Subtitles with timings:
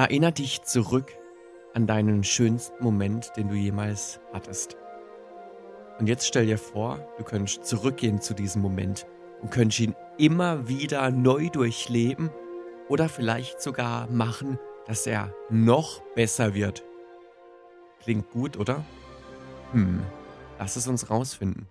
[0.00, 1.12] Erinner dich zurück
[1.74, 4.78] an deinen schönsten Moment, den du jemals hattest.
[5.98, 9.06] Und jetzt stell dir vor, du könntest zurückgehen zu diesem Moment
[9.42, 12.30] und könntest ihn immer wieder neu durchleben
[12.88, 16.82] oder vielleicht sogar machen, dass er noch besser wird.
[18.02, 18.82] Klingt gut, oder?
[19.72, 20.02] Hm,
[20.58, 21.68] lass es uns rausfinden.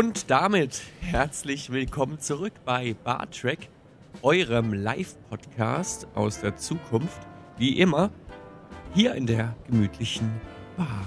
[0.00, 3.68] Und damit herzlich willkommen zurück bei Bartrack,
[4.22, 7.20] eurem Live-Podcast aus der Zukunft.
[7.58, 8.10] Wie immer,
[8.94, 10.40] hier in der gemütlichen
[10.78, 11.06] Bar.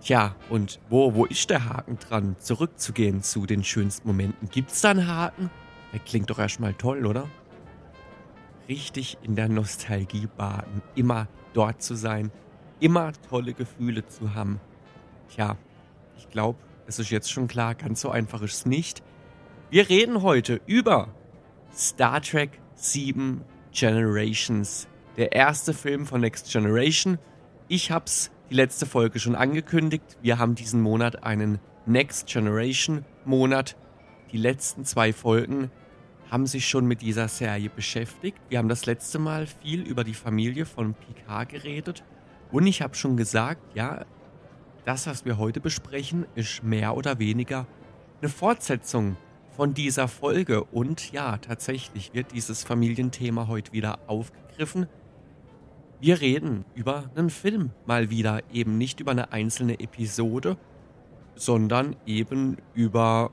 [0.00, 4.50] Tja, und wo, wo ist der Haken dran, zurückzugehen zu den schönsten Momenten?
[4.50, 5.50] Gibt's da einen Haken?
[5.92, 7.28] Der klingt doch erstmal toll, oder?
[8.68, 12.30] Richtig in der Nostalgie baden, immer dort zu sein,
[12.78, 14.60] immer tolle Gefühle zu haben.
[15.28, 15.56] Tja,
[16.16, 19.02] ich glaube, es ist jetzt schon klar, ganz so einfach ist es nicht.
[19.70, 21.08] Wir reden heute über
[21.74, 23.42] Star Trek 7
[23.72, 24.86] Generations.
[25.16, 27.18] Der erste Film von Next Generation.
[27.68, 30.16] Ich hab's die letzte Folge schon angekündigt.
[30.22, 33.76] Wir haben diesen Monat einen Next Generation Monat.
[34.32, 35.70] Die letzten zwei Folgen
[36.30, 38.38] haben sich schon mit dieser Serie beschäftigt.
[38.48, 42.04] Wir haben das letzte Mal viel über die Familie von Picard geredet.
[42.52, 44.04] Und ich habe schon gesagt, ja,
[44.86, 47.66] das, was wir heute besprechen, ist mehr oder weniger
[48.20, 49.16] eine Fortsetzung
[49.56, 50.62] von dieser Folge.
[50.62, 54.86] Und ja, tatsächlich wird dieses Familienthema heute wieder aufgegriffen.
[55.98, 60.56] Wir reden über einen Film mal wieder, eben nicht über eine einzelne Episode,
[61.34, 63.32] sondern eben über,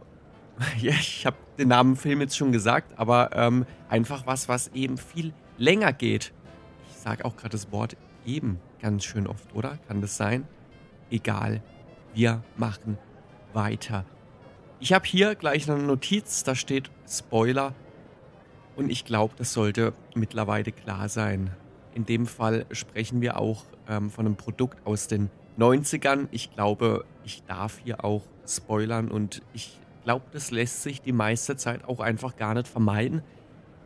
[0.80, 4.98] ja, ich habe den Namen Film jetzt schon gesagt, aber ähm, einfach was, was eben
[4.98, 6.34] viel länger geht.
[6.90, 9.78] Ich sage auch gerade das Wort eben ganz schön oft, oder?
[9.88, 10.48] Kann das sein?
[11.14, 11.62] Egal.
[12.14, 12.98] Wir machen
[13.54, 14.06] weiter.
[14.80, 17.74] Ich habe hier gleich eine Notiz, da steht Spoiler.
[18.76, 21.52] Und ich glaube, das sollte mittlerweile klar sein.
[21.94, 25.30] In dem Fall sprechen wir auch ähm, von einem Produkt aus den
[25.60, 26.28] 90ern.
[26.32, 31.56] Ich glaube, ich darf hier auch spoilern und ich glaube, das lässt sich die meiste
[31.56, 33.22] Zeit auch einfach gar nicht vermeiden.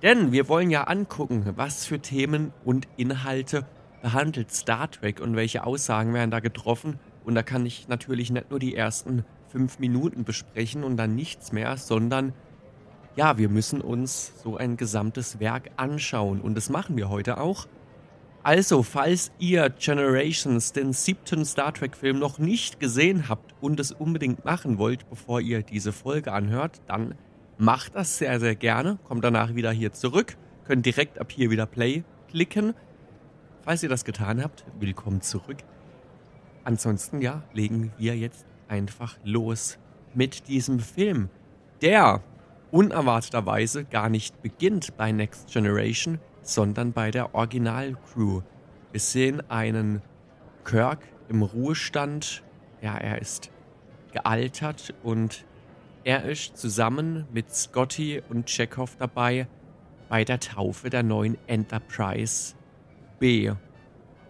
[0.02, 3.66] Denn wir wollen ja angucken, was für Themen und Inhalte
[4.02, 8.52] behandelt Star Trek und welche Aussagen werden da getroffen und da kann ich natürlich nicht
[8.52, 12.32] nur die ersten fünf Minuten besprechen und dann nichts mehr, sondern
[13.18, 16.40] ja, wir müssen uns so ein gesamtes Werk anschauen.
[16.40, 17.68] Und das machen wir heute auch.
[18.44, 24.46] Also, falls ihr Generations, den siebten Star Trek-Film, noch nicht gesehen habt und es unbedingt
[24.46, 27.16] machen wollt, bevor ihr diese Folge anhört, dann
[27.58, 29.00] macht das sehr, sehr gerne.
[29.04, 30.38] Kommt danach wieder hier zurück.
[30.64, 32.74] Könnt direkt ab hier wieder Play klicken.
[33.64, 35.58] Falls ihr das getan habt, willkommen zurück.
[36.68, 39.78] Ansonsten, ja, legen wir jetzt einfach los
[40.14, 41.30] mit diesem Film,
[41.82, 42.22] der
[42.72, 48.42] unerwarteterweise gar nicht beginnt bei Next Generation, sondern bei der Originalcrew.
[48.92, 50.02] Wir sehen einen
[50.66, 52.44] Kirk im Ruhestand.
[52.82, 53.50] Ja, er ist
[54.12, 55.46] gealtert und
[56.04, 59.48] er ist zusammen mit Scotty und Chekhov dabei
[60.10, 62.56] bei der Taufe der neuen Enterprise
[63.20, 63.54] B.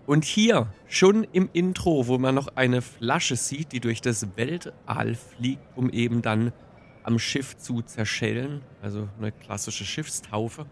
[0.08, 5.16] Und hier, schon im Intro, wo man noch eine Flasche sieht, die durch das Weltall
[5.16, 6.54] fliegt, um eben dann
[7.04, 10.66] am Schiff zu zerschellen, also eine klassische Schiffstaufe.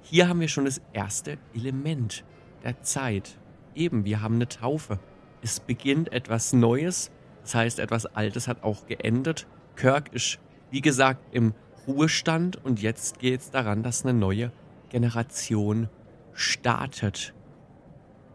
[0.00, 2.24] Hier haben wir schon das erste Element
[2.62, 3.38] der Zeit.
[3.74, 4.98] Eben, wir haben eine Taufe.
[5.42, 7.10] Es beginnt etwas Neues,
[7.42, 9.46] das heißt, etwas Altes hat auch geendet.
[9.76, 10.38] Kirk ist,
[10.70, 11.52] wie gesagt, im
[11.86, 14.52] Ruhestand und jetzt geht es daran, dass eine neue
[14.88, 15.90] Generation
[16.32, 17.34] startet.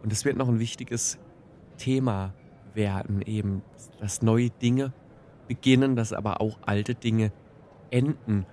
[0.04, 1.20] Und es wird noch ein wichtiges
[1.78, 2.34] Thema
[2.74, 3.62] werden, eben,
[4.00, 4.94] dass neue Dinge
[5.48, 7.32] beginnen, dass aber auch alte Dinge
[7.92, 8.46] enden.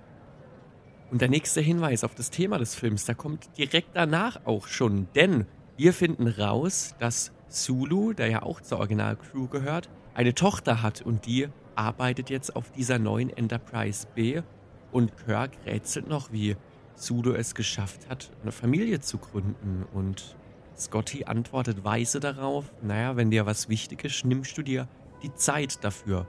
[1.11, 5.09] Und der nächste Hinweis auf das Thema des Films, da kommt direkt danach auch schon,
[5.15, 11.03] denn wir finden raus, dass Zulu, der ja auch zur Originalcrew gehört, eine Tochter hat
[11.03, 14.43] und die arbeitet jetzt auf dieser neuen Enterprise B
[14.91, 16.57] und Kirk rätselt noch, wie
[16.95, 20.37] Zulu es geschafft hat, eine Familie zu gründen und
[20.77, 24.89] Scotty antwortet weise darauf, naja, wenn dir was wichtig ist, nimmst du dir
[25.23, 26.27] die Zeit dafür.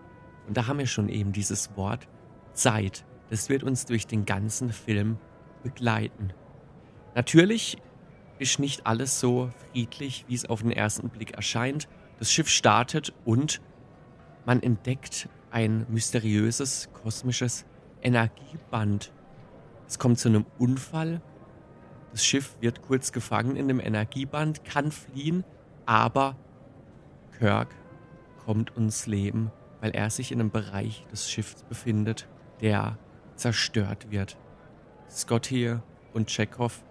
[0.48, 2.08] Und da haben wir schon eben dieses Wort
[2.54, 3.06] Zeit.
[3.30, 5.18] Das wird uns durch den ganzen Film
[5.64, 6.32] begleiten.
[7.16, 7.78] Natürlich
[8.40, 11.90] ist nicht alles so friedlich, wie es auf den ersten Blick erscheint.
[12.20, 13.62] Das Schiff startet und
[14.46, 17.66] man entdeckt ein mysteriöses kosmisches
[18.02, 19.12] Energieband.
[19.88, 21.22] Es kommt zu einem Unfall.
[22.18, 25.44] Das Schiff wird kurz gefangen in dem Energieband, kann fliehen,
[25.86, 26.36] aber
[27.38, 27.68] Kirk
[28.44, 32.28] kommt ums Leben, weil er sich in einem Bereich des Schiffs befindet,
[32.60, 32.98] der
[33.36, 34.36] zerstört wird.
[35.12, 35.76] Scotty
[36.12, 36.84] und Chekhov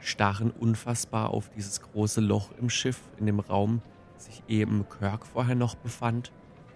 [0.00, 3.82] starren unfassbar auf dieses große Loch im Schiff, in dem Raum
[4.16, 6.32] sich eben Kirk vorher noch befand.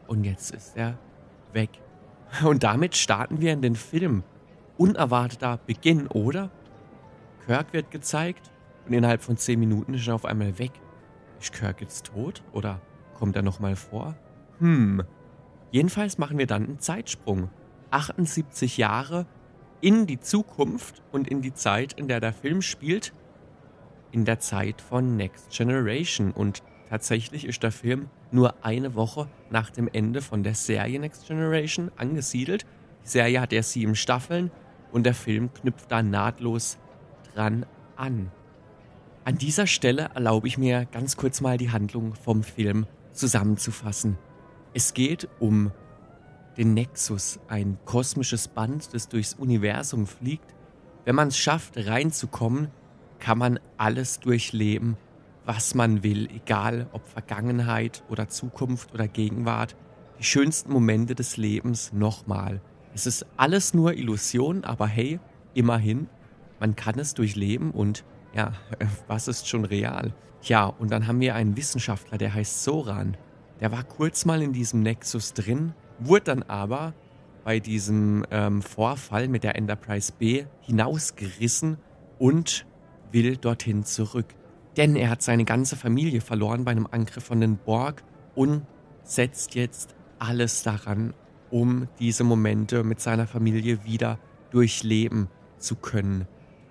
[0.06, 0.96] Und jetzt ist er
[1.52, 1.70] weg.
[2.44, 4.22] Und damit starten wir in den Film.
[4.78, 6.52] Unerwarteter Beginn, oder?
[7.46, 8.50] Kirk wird gezeigt
[8.87, 10.72] und innerhalb von 10 Minuten ist er auf einmal weg.
[11.40, 12.81] Ist Kirk jetzt tot oder
[13.14, 14.16] kommt er nochmal vor?
[14.58, 15.04] Hm.
[15.70, 17.50] Jedenfalls machen wir dann einen Zeitsprung.
[17.90, 19.26] 78 Jahre
[19.81, 23.12] in die Zukunft und in die Zeit, in der der Film spielt,
[24.10, 26.32] in der Zeit von Next Generation.
[26.32, 31.28] Und tatsächlich ist der Film nur eine Woche nach dem Ende von der Serie Next
[31.28, 32.66] Generation angesiedelt.
[33.04, 34.50] Die Serie hat ja sieben Staffeln
[34.90, 36.78] und der Film knüpft da nahtlos
[37.36, 37.66] dran
[37.96, 38.30] an.
[39.24, 44.18] An dieser Stelle erlaube ich mir ganz kurz mal die Handlung vom Film zusammenzufassen.
[44.72, 45.72] Es geht um
[46.56, 50.54] den Nexus, ein kosmisches Band, das durchs Universum fliegt.
[51.04, 52.68] Wenn man es schafft, reinzukommen,
[53.18, 54.96] kann man alles durchleben,
[55.44, 59.76] was man will, egal ob Vergangenheit oder Zukunft oder Gegenwart,
[60.18, 62.60] die schönsten Momente des Lebens nochmal.
[62.94, 65.20] Es ist alles nur Illusion, aber hey,
[65.54, 66.08] immerhin,
[66.60, 68.04] man kann es durchleben und
[68.34, 68.52] ja,
[69.06, 70.12] was ist schon real?
[70.42, 73.16] Ja, und dann haben wir einen Wissenschaftler, der heißt Soran.
[73.60, 76.94] Der war kurz mal in diesem Nexus drin, wurde dann aber
[77.42, 81.78] bei diesem ähm, Vorfall mit der Enterprise B hinausgerissen
[82.18, 82.66] und
[83.12, 84.26] will dorthin zurück.
[84.76, 88.02] Denn er hat seine ganze Familie verloren bei einem Angriff von den Borg
[88.34, 88.62] und
[89.04, 91.14] setzt jetzt alles daran,
[91.50, 94.18] um diese Momente mit seiner Familie wieder
[94.50, 96.26] durchleben zu können.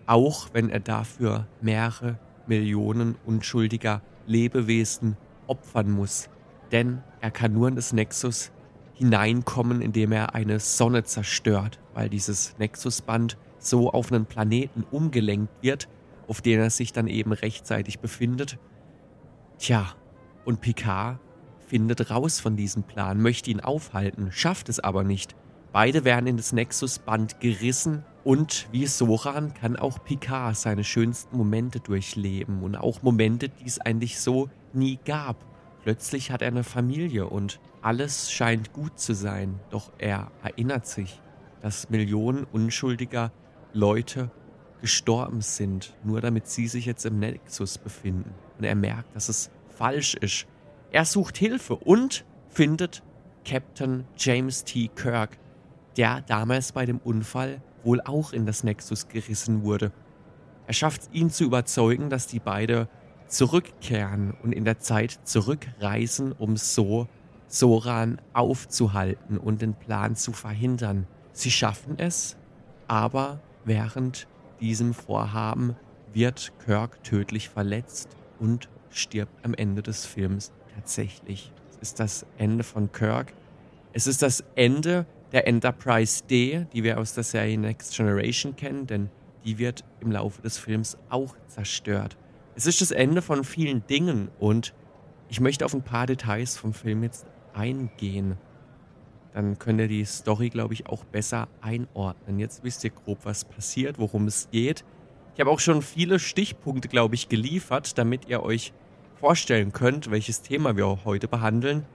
[0.08, 5.18] Auch wenn er dafür mehrere Millionen unschuldiger Lebewesen
[5.48, 6.30] opfern muss.
[6.72, 8.52] Denn er kann nur in das Nexus
[8.94, 15.88] hineinkommen, indem er eine Sonne zerstört, weil dieses Nexusband so auf einen Planeten umgelenkt wird,
[16.28, 18.58] auf den er sich dann eben rechtzeitig befindet.
[19.58, 19.88] Tja,
[20.44, 21.20] und Picard
[21.68, 25.36] findet raus von diesem Plan, möchte ihn aufhalten, schafft es aber nicht.
[25.72, 31.80] Beide werden in das Nexusband gerissen und wie Soran kann auch Picard seine schönsten Momente
[31.80, 35.46] durchleben und auch Momente, die es eigentlich so nie gab.
[35.84, 41.22] Plötzlich hat er eine Familie und alles scheint gut zu sein, doch er erinnert sich,
[41.62, 43.32] dass Millionen unschuldiger
[43.74, 44.32] Leute
[44.82, 48.34] gestorben sind, nur damit sie sich jetzt im Nexus befinden.
[48.58, 50.48] Und er merkt, dass es falsch ist.
[50.92, 53.04] Er sucht Hilfe und findet
[53.48, 54.88] Captain James T.
[54.88, 55.38] Kirk,
[55.96, 59.92] der damals bei dem Unfall wohl auch in das Nexus gerissen wurde.
[60.68, 62.88] Er schafft ihn zu überzeugen, dass die beiden
[63.28, 67.08] zurückkehren und in der Zeit zurückreisen, um so
[67.48, 71.08] Soran aufzuhalten und den Plan zu verhindern.
[71.32, 72.36] Sie schaffen es,
[72.88, 74.28] aber während
[74.60, 75.76] diesem Vorhaben
[76.14, 78.10] wird Kirk tödlich verletzt
[78.40, 81.52] und stirbt am Ende des Films tatsächlich.
[81.70, 83.34] Es ist das Ende von Kirk.
[83.94, 88.88] Es ist das Ende der Enterprise D, die wir aus der Serie Next Generation kennen,
[88.88, 89.10] denn
[89.44, 92.16] die wird im Laufe des Films auch zerstört.
[92.56, 94.74] Es ist das Ende von vielen Dingen und
[95.28, 98.38] ich möchte auf ein paar Details vom Film jetzt eingehen.
[99.34, 102.40] Dann könnt ihr die Story, glaube ich, auch besser einordnen.
[102.40, 104.86] Jetzt wisst ihr grob, was passiert, worum es geht.
[105.34, 108.72] Ich habe auch schon viele Stichpunkte, glaube ich, geliefert, damit ihr euch
[109.20, 111.86] vorstellen könnt, welches Thema wir heute behandeln.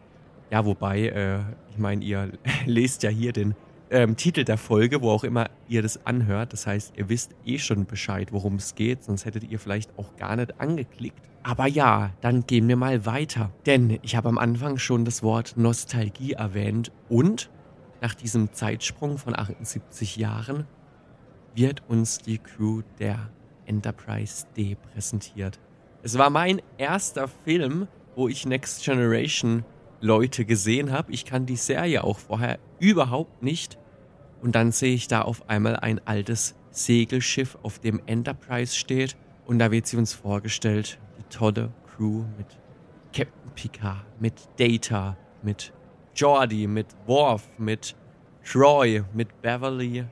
[0.50, 1.38] Ja, wobei, äh,
[1.70, 2.32] ich meine, ihr
[2.66, 3.54] lest ja hier den
[3.90, 6.52] ähm, Titel der Folge, wo auch immer ihr das anhört.
[6.52, 10.16] Das heißt, ihr wisst eh schon Bescheid, worum es geht, sonst hättet ihr vielleicht auch
[10.16, 11.28] gar nicht angeklickt.
[11.42, 13.50] Aber ja, dann gehen wir mal weiter.
[13.66, 17.50] Denn ich habe am Anfang schon das Wort Nostalgie erwähnt und
[18.00, 20.66] nach diesem Zeitsprung von 78 Jahren
[21.54, 23.30] wird uns die Crew der
[23.66, 25.58] Enterprise D präsentiert.
[26.02, 29.64] Es war mein erster Film, wo ich Next Generation
[30.00, 31.12] Leute gesehen habe.
[31.12, 33.78] Ich kann die Serie auch vorher überhaupt nicht.
[34.42, 39.16] Und dann sehe ich da auf einmal ein altes Segelschiff, auf dem Enterprise steht.
[39.46, 42.46] Und da wird sie uns vorgestellt, die tolle Crew mit
[43.12, 45.72] Captain Picard, mit Data, mit
[46.14, 47.94] Jordi, mit Worf, mit
[48.44, 50.04] Troy, mit Beverly,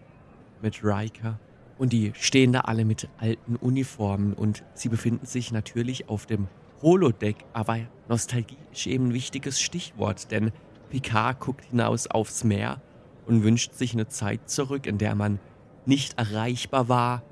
[0.60, 1.38] mit Riker.
[1.78, 6.48] Und die stehen da alle mit alten Uniformen und sie befinden sich natürlich auf dem
[6.82, 10.52] Holodeck, aber Nostalgie ist eben ein wichtiges Stichwort, denn
[10.90, 12.80] Picard guckt hinaus aufs Meer
[13.26, 15.40] und wünscht sich eine Zeit zurück, in der man
[15.86, 17.22] nicht erreichbar war,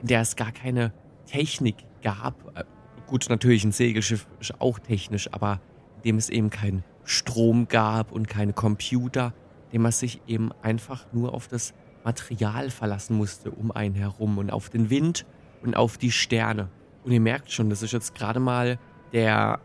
[0.00, 0.92] in der es gar keine
[1.26, 2.56] Technik gab.
[2.56, 2.64] Äh,
[3.06, 5.60] gut, natürlich ein Segelschiff ist auch technisch, aber
[5.96, 9.32] in dem es eben keinen Strom gab und keine Computer,
[9.66, 11.74] in dem man sich eben einfach nur auf das
[12.04, 15.24] Material verlassen musste um einen herum und auf den Wind
[15.62, 16.68] und auf die Sterne.
[17.04, 18.78] Und ihr merkt schon, das ist jetzt gerade mal
[19.12, 19.60] der,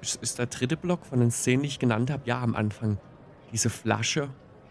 [0.00, 2.22] ist der dritte Block von den Szenen, die ich genannt habe.
[2.26, 2.98] Ja, am Anfang
[3.52, 4.28] diese Flasche,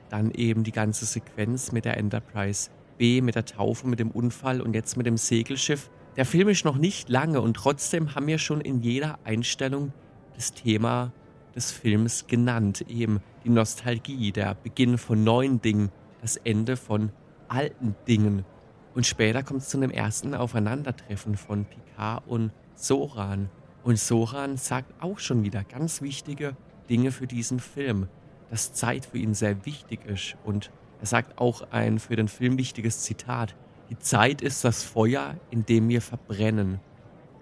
[0.10, 4.62] dann eben die ganze Sequenz mit der Enterprise B, mit der Taufe, mit dem Unfall
[4.62, 5.90] und jetzt mit dem Segelschiff.
[6.18, 9.94] Der Film ist noch nicht lange und trotzdem haben wir schon in jeder Einstellung
[10.36, 11.12] das Thema
[11.56, 12.86] des Films genannt.
[12.88, 15.90] Eben die Nostalgie, der Beginn von neuen Dingen,
[16.22, 17.12] das Ende von
[17.48, 18.46] alten Dingen.
[18.94, 23.50] Und später kommt es zu einem ersten Aufeinandertreffen von Picard und Soran.
[23.84, 26.56] Und Soran sagt auch schon wieder ganz wichtige
[26.90, 28.08] Dinge für diesen Film,
[28.50, 30.36] dass Zeit für ihn sehr wichtig ist.
[30.44, 33.56] Und er sagt auch ein für den Film wichtiges Zitat.
[33.90, 36.80] Die Zeit ist das Feuer, in dem wir verbrennen.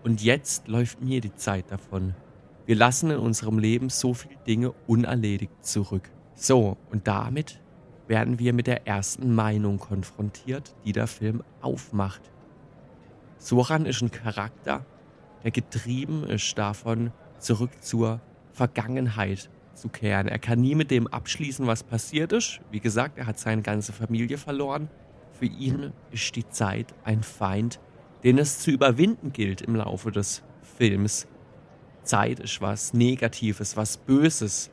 [0.04, 2.16] Und jetzt läuft mir die Zeit davon.
[2.66, 6.10] Wir lassen in unserem Leben so viele Dinge unerledigt zurück.
[6.34, 7.61] So, und damit
[8.12, 12.22] werden wir mit der ersten Meinung konfrontiert, die der Film aufmacht.
[13.38, 14.86] Soran ist ein Charakter,
[15.46, 18.20] der getrieben ist davon, zurück zur
[18.52, 20.28] Vergangenheit zu kehren.
[20.28, 22.60] Er kann nie mit dem abschließen, was passiert ist.
[22.70, 24.90] Wie gesagt, er hat seine ganze Familie verloren.
[25.32, 27.80] Für ihn ist die Zeit ein Feind,
[28.26, 30.44] den es zu überwinden gilt im Laufe des
[30.78, 31.28] Films.
[32.04, 34.70] Zeit ist was Negatives, was Böses.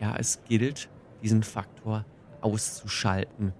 [0.00, 0.88] Ja, es gilt,
[1.22, 2.04] diesen Faktor
[2.42, 3.52] auszuschalten.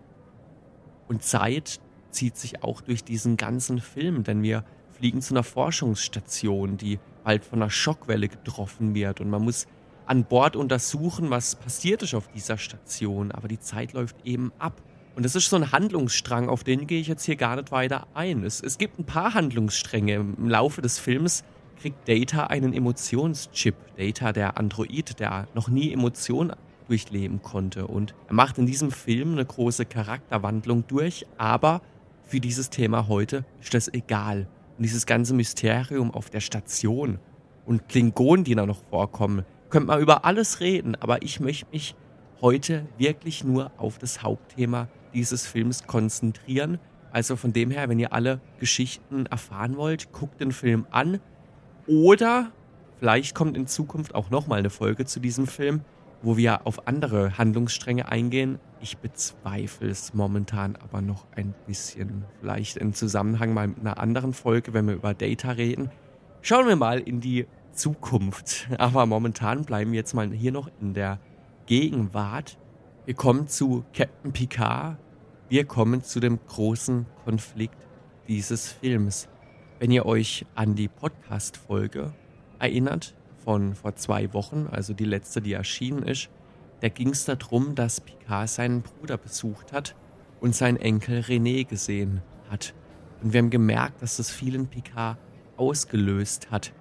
[1.09, 6.77] Und Zeit zieht sich auch durch diesen ganzen Film, denn wir fliegen zu einer Forschungsstation,
[6.77, 9.67] die bald von einer Schockwelle getroffen wird und man muss
[10.07, 14.83] an Bord untersuchen, was passiert ist auf dieser Station, aber die Zeit läuft eben ab.
[15.15, 18.07] Und das ist so ein Handlungsstrang, auf den gehe ich jetzt hier gar nicht weiter
[18.15, 18.45] ein.
[18.45, 20.15] Es, es gibt ein paar Handlungsstränge.
[20.15, 21.45] Im Laufe des Films
[21.81, 23.75] kriegt Data einen Emotionschip.
[23.97, 26.53] Data, der Android, der noch nie Emotionen
[26.91, 27.87] durchleben konnte.
[27.87, 31.81] Und er macht in diesem Film eine große Charakterwandlung durch, aber
[32.25, 34.49] für dieses Thema heute ist das egal.
[34.77, 37.19] Und dieses ganze Mysterium auf der Station
[37.65, 41.95] und Klingonen, die da noch vorkommen, könnte man über alles reden, aber ich möchte mich
[42.41, 46.79] heute wirklich nur auf das Hauptthema dieses Films konzentrieren.
[47.13, 51.21] Also von dem her, wenn ihr alle Geschichten erfahren wollt, guckt den Film an.
[51.87, 52.51] Oder
[52.99, 55.83] vielleicht kommt in Zukunft auch nochmal eine Folge zu diesem Film
[56.23, 58.59] wo wir auf andere Handlungsstränge eingehen.
[58.81, 62.25] Ich bezweifle es momentan aber noch ein bisschen.
[62.41, 65.91] Vielleicht im Zusammenhang mal mit einer anderen Folge, wenn wir über Data reden.
[66.43, 68.69] Schauen wir mal in die Zukunft.
[68.79, 71.19] Aber momentan bleiben wir jetzt mal hier noch in der
[71.67, 72.59] Gegenwart.
[73.05, 74.97] Wir kommen zu Captain Picard.
[75.49, 77.87] Wir kommen zu dem großen Konflikt
[78.29, 79.29] dieses Films.
[79.79, 82.13] Wenn ihr euch an die Podcast-Folge
[82.59, 86.31] erinnert, von vor zwei Wochen, also die letzte, die erschienen ist,
[86.81, 89.95] da ging es darum, dass Picard seinen Bruder besucht hat
[90.41, 92.75] und seinen Enkel René gesehen hat.
[93.23, 95.19] Und wir haben gemerkt, dass das vielen Picard
[95.57, 96.73] ausgelöst hat.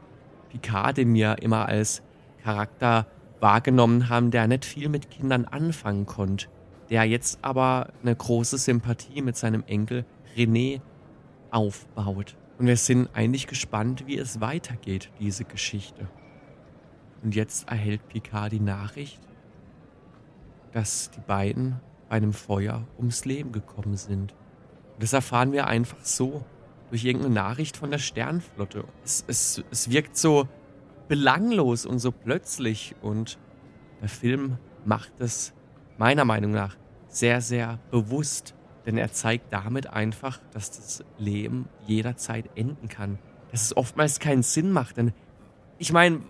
[0.50, 2.01] Picard, den wir immer als
[2.42, 3.08] Charakter
[3.42, 6.48] wahrgenommen haben, der nicht viel mit Kindern anfangen konnte,
[6.89, 10.82] der jetzt aber eine große Sympathie mit seinem Enkel René
[11.51, 12.36] aufbaut.
[12.58, 16.08] Und wir sind eigentlich gespannt, wie es weitergeht, diese Geschichte.
[17.23, 19.19] Und jetzt erhält Picard die Nachricht,
[20.71, 24.33] dass die beiden bei einem Feuer ums Leben gekommen sind.
[24.93, 26.45] Und das erfahren wir einfach so
[26.89, 28.83] durch irgendeine Nachricht von der Sternflotte.
[29.03, 30.47] Es, es, es wirkt so
[31.07, 33.38] belanglos und so plötzlich und
[34.01, 35.53] der Film macht es
[35.97, 42.49] meiner Meinung nach sehr, sehr bewusst, denn er zeigt damit einfach, dass das Leben jederzeit
[42.55, 43.19] enden kann.
[43.51, 45.11] Dass es oftmals keinen Sinn macht, denn
[45.79, 46.21] ich meine,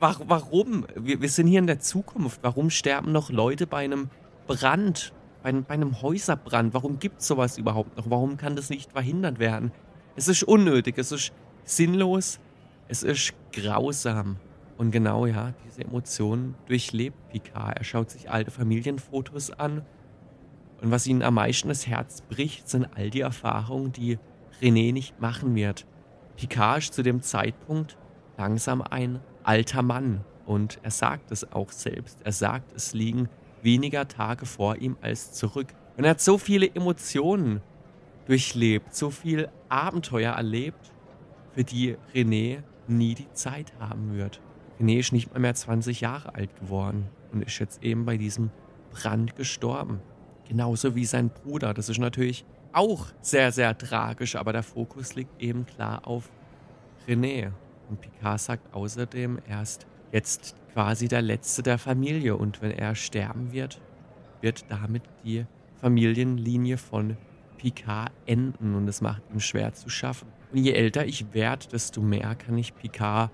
[0.00, 0.86] warum?
[0.96, 2.40] Wir, wir sind hier in der Zukunft.
[2.42, 4.10] Warum sterben noch Leute bei einem
[4.46, 6.74] Brand, bei, bei einem Häuserbrand?
[6.74, 8.10] Warum gibt es sowas überhaupt noch?
[8.10, 9.72] Warum kann das nicht verhindert werden?
[10.16, 11.32] Es ist unnötig, es ist
[11.64, 12.40] sinnlos,
[12.88, 14.36] es ist grausam.
[14.78, 17.76] Und genau ja, diese Emotionen durchlebt Picard.
[17.76, 19.82] Er schaut sich alte Familienfotos an.
[20.80, 24.18] Und was ihn am meisten das Herz bricht, sind all die Erfahrungen, die
[24.62, 25.86] René nicht machen wird.
[26.36, 27.98] Picard ist zu dem Zeitpunkt
[28.38, 30.24] langsam ein alter Mann.
[30.46, 32.18] Und er sagt es auch selbst.
[32.24, 33.28] Er sagt, es liegen
[33.62, 35.68] weniger Tage vor ihm als zurück.
[35.96, 37.60] Und er hat so viele Emotionen
[38.26, 40.92] durchlebt, so viel Abenteuer erlebt,
[41.54, 44.40] für die René nie die Zeit haben wird.
[44.80, 48.50] René ist nicht mal mehr 20 Jahre alt geworden und ist jetzt eben bei diesem
[48.92, 50.00] Brand gestorben.
[50.48, 51.74] Genauso wie sein Bruder.
[51.74, 56.30] Das ist natürlich auch sehr, sehr tragisch, aber der Fokus liegt eben klar auf
[57.06, 57.52] René.
[57.90, 62.94] Und Picard sagt außerdem, er ist jetzt quasi der Letzte der Familie und wenn er
[62.94, 63.80] sterben wird,
[64.40, 65.44] wird damit die
[65.80, 67.16] Familienlinie von
[67.58, 70.28] Picard enden und es macht ihm schwer zu schaffen.
[70.52, 73.30] Und je älter ich werde, desto mehr kann ich Picard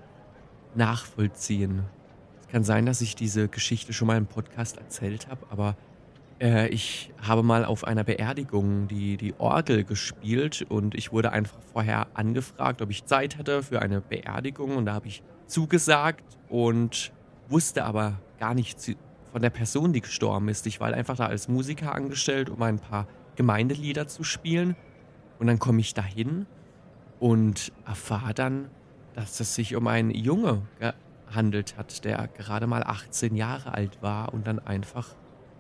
[0.75, 1.85] nachvollziehen.
[2.41, 5.77] Es kann sein, dass ich diese Geschichte schon mal im Podcast erzählt habe, aber
[6.41, 11.59] äh, ich habe mal auf einer Beerdigung die, die Orgel gespielt und ich wurde einfach
[11.73, 17.13] vorher angefragt, ob ich Zeit hätte für eine Beerdigung und da habe ich zugesagt und
[17.49, 18.91] wusste aber gar nichts
[19.33, 20.67] von der Person, die gestorben ist.
[20.67, 24.77] Ich war einfach da als Musiker angestellt, um ein paar Gemeindelieder zu spielen
[25.39, 26.47] und dann komme ich dahin
[27.19, 28.69] und erfahre dann,
[29.15, 30.63] dass es sich um einen Junge
[31.27, 35.15] gehandelt hat, der gerade mal 18 Jahre alt war und dann einfach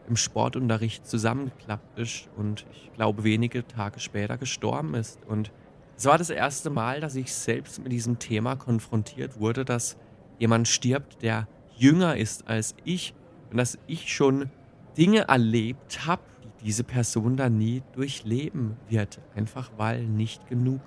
[0.09, 5.19] im Sportunterricht zusammengeklappt ist und ich glaube wenige Tage später gestorben ist.
[5.27, 5.53] Und
[5.97, 9.97] es war das erste Mal, dass ich selbst mit diesem Thema konfrontiert wurde, dass
[10.39, 13.15] jemand stirbt, der jünger ist als ich
[13.51, 14.51] und dass ich schon
[14.97, 20.81] Dinge erlebt habe, die diese Person dann nie durchleben wird, einfach weil nicht genug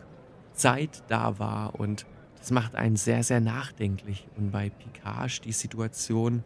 [0.54, 2.06] Zeit da war und
[2.40, 4.28] das macht einen sehr, sehr nachdenklich.
[4.38, 6.44] Und bei Picard die Situation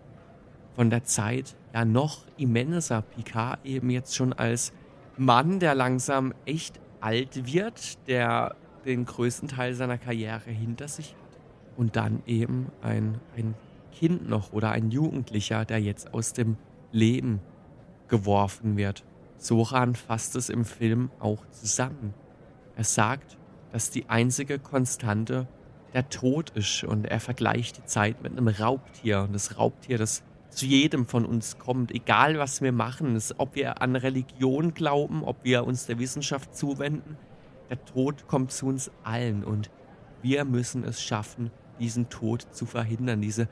[0.76, 3.02] von der Zeit ja noch immenser.
[3.02, 4.74] Picard eben jetzt schon als
[5.18, 11.40] Mann, der langsam echt alt wird, der den größten Teil seiner Karriere hinter sich hat.
[11.78, 13.56] Und dann eben ein, ein
[13.92, 16.58] Kind noch oder ein Jugendlicher, der jetzt aus dem
[16.92, 17.42] Leben
[18.08, 19.04] geworfen wird.
[19.38, 22.14] Soran fasst es im Film auch zusammen.
[22.76, 23.38] Er sagt,
[23.72, 25.48] dass die einzige Konstante
[25.94, 30.24] der Tod ist und er vergleicht die Zeit mit einem Raubtier und das Raubtier, das
[30.56, 35.44] zu jedem von uns kommt, egal was wir machen, ob wir an Religion glauben, ob
[35.44, 37.18] wir uns der Wissenschaft zuwenden,
[37.70, 39.70] der Tod kommt zu uns allen und
[40.22, 43.48] wir müssen es schaffen, diesen Tod zu verhindern, diese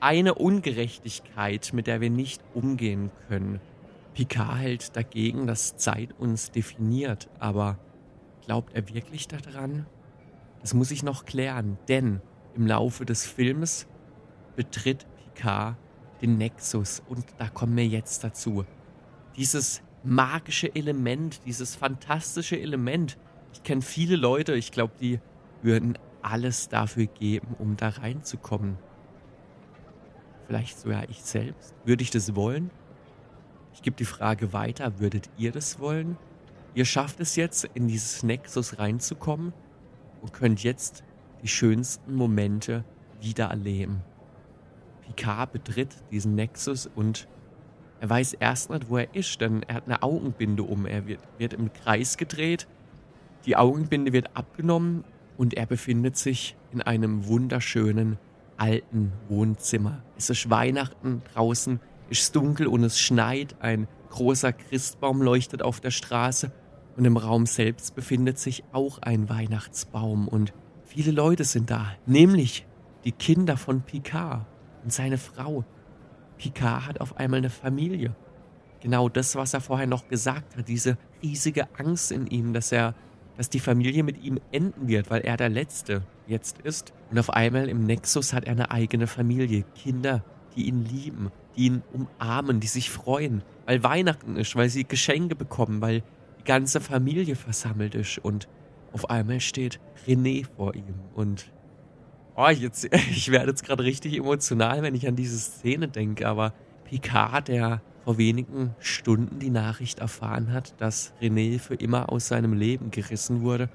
[0.00, 3.60] eine Ungerechtigkeit, mit der wir nicht umgehen können.
[4.14, 7.78] Picard hält dagegen, dass Zeit uns definiert, aber
[8.44, 9.86] glaubt er wirklich daran?
[10.60, 12.20] Das muss ich noch klären, denn
[12.54, 13.86] im Laufe des Films
[14.56, 15.76] betritt Picard
[16.20, 18.64] den Nexus und da kommen wir jetzt dazu.
[19.36, 23.18] Dieses magische Element, dieses fantastische Element.
[23.52, 25.20] Ich kenne viele Leute, ich glaube, die
[25.62, 28.76] würden alles dafür geben, um da reinzukommen.
[30.46, 31.74] Vielleicht sogar ich selbst.
[31.84, 32.70] Würde ich das wollen?
[33.74, 36.16] Ich gebe die Frage weiter, würdet ihr das wollen?
[36.74, 39.52] Ihr schafft es jetzt, in dieses Nexus reinzukommen
[40.20, 41.04] und könnt jetzt
[41.42, 42.84] die schönsten Momente
[43.20, 44.02] wieder erleben.
[45.08, 47.28] Picard betritt diesen Nexus und
[48.00, 50.86] er weiß erst nicht, wo er ist, denn er hat eine Augenbinde um.
[50.86, 52.68] Er wird, wird im Kreis gedreht,
[53.44, 55.04] die Augenbinde wird abgenommen
[55.36, 58.18] und er befindet sich in einem wunderschönen
[58.56, 60.02] alten Wohnzimmer.
[60.16, 63.56] Es ist Weihnachten draußen, es ist dunkel und es schneit.
[63.60, 66.52] Ein großer Christbaum leuchtet auf der Straße
[66.96, 70.52] und im Raum selbst befindet sich auch ein Weihnachtsbaum und
[70.84, 72.66] viele Leute sind da, nämlich
[73.04, 74.46] die Kinder von Picard
[74.82, 75.64] und seine Frau.
[76.38, 78.14] Picard hat auf einmal eine Familie.
[78.80, 82.94] Genau das, was er vorher noch gesagt hat, diese riesige Angst in ihm, dass er,
[83.36, 86.92] dass die Familie mit ihm enden wird, weil er der Letzte jetzt ist.
[87.10, 90.22] Und auf einmal im Nexus hat er eine eigene Familie, Kinder,
[90.54, 95.34] die ihn lieben, die ihn umarmen, die sich freuen, weil Weihnachten ist, weil sie Geschenke
[95.34, 96.02] bekommen, weil
[96.44, 98.48] ganze Familie versammelt ist und
[98.92, 101.52] auf einmal steht René vor ihm und
[102.38, 106.52] oh, jetzt, ich werde jetzt gerade richtig emotional, wenn ich an diese Szene denke, aber
[106.84, 112.54] Picard, der vor wenigen Stunden die Nachricht erfahren hat, dass René für immer aus seinem
[112.54, 113.68] Leben gerissen wurde,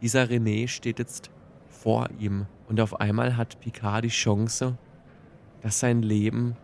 [0.00, 1.30] dieser René steht jetzt
[1.68, 4.78] vor ihm und auf einmal hat Picard die Chance,
[5.60, 6.56] dass sein Leben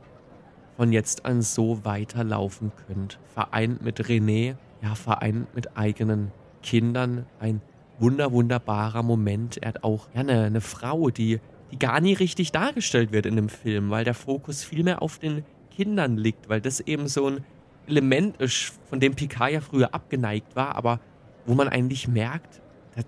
[0.77, 7.27] von jetzt an so weiterlaufen könnte, vereint mit René ja, vereint mit eigenen Kindern.
[7.39, 7.63] Ein
[8.03, 9.57] wunder, wunderbarer Moment.
[9.59, 13.37] Er hat auch ja, eine, eine Frau, die, die gar nie richtig dargestellt wird in
[13.37, 17.29] dem Film, weil der Fokus viel mehr auf den Kindern liegt, weil das eben so
[17.29, 17.45] ein
[17.87, 21.01] Element ist, von dem Picard ja früher abgeneigt war, aber
[21.47, 22.61] wo man eigentlich merkt,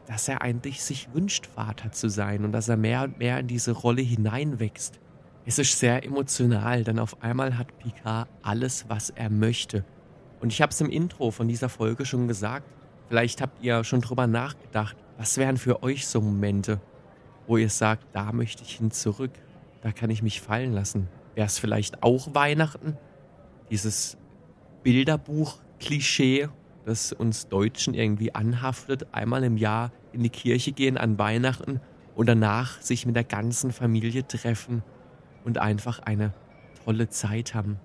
[0.06, 3.46] dass er eigentlich sich wünscht, Vater zu sein und dass er mehr und mehr in
[3.46, 4.98] diese Rolle hineinwächst.
[5.44, 9.84] Es ist sehr emotional, denn auf einmal hat Picard alles, was er möchte.
[10.40, 12.66] Und ich habe es im Intro von dieser Folge schon gesagt.
[13.08, 16.80] Vielleicht habt ihr schon drüber nachgedacht, was wären für euch so Momente,
[17.46, 19.32] wo ihr sagt, da möchte ich hin zurück,
[19.82, 21.08] da kann ich mich fallen lassen?
[21.34, 22.96] Wäre es vielleicht auch Weihnachten?
[23.70, 24.16] Dieses
[24.82, 26.48] Bilderbuch-Klischee,
[26.84, 31.80] das uns Deutschen irgendwie anhaftet, einmal im Jahr in die Kirche gehen an Weihnachten
[32.14, 34.82] und danach sich mit der ganzen Familie treffen
[35.44, 36.32] und einfach eine
[36.84, 37.78] tolle Zeit haben.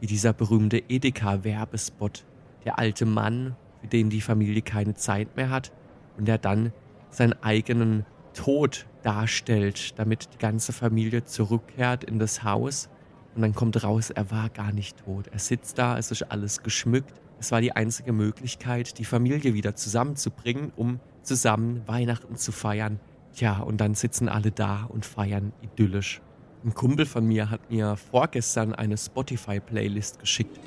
[0.00, 2.24] Wie dieser berühmte Edeka-Werbespot.
[2.64, 5.70] Der alte Mann, für den die Familie keine Zeit mehr hat
[6.18, 6.72] und der dann
[7.10, 12.88] seinen eigenen Tod darstellt, damit die ganze Familie zurückkehrt in das Haus.
[13.36, 15.28] Und dann kommt raus, er war gar nicht tot.
[15.28, 17.14] Er sitzt da, es ist alles geschmückt.
[17.38, 22.98] Es war die einzige Möglichkeit, die Familie wieder zusammenzubringen, um zusammen Weihnachten zu feiern.
[23.34, 26.20] Tja, und dann sitzen alle da und feiern idyllisch.
[26.64, 30.58] Ein Kumpel von mir hat mir vorgestern eine Spotify-Playlist geschickt